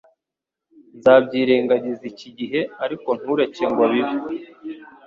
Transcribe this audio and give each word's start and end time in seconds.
Nzabyirengagiza 0.97 2.03
iki 2.11 2.29
gihe, 2.37 2.61
ariko 2.83 3.09
ntureke 3.19 3.63
ngo 3.71 3.83
bibe. 3.91 4.17